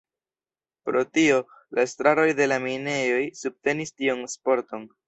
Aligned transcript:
Pro 0.89 1.03
tio, 1.17 1.35
la 1.79 1.85
estraroj 1.89 2.27
de 2.41 2.51
la 2.53 2.59
minejoj 2.67 3.25
subtenis 3.45 3.97
tiun 4.03 4.31
sporton. 4.39 4.95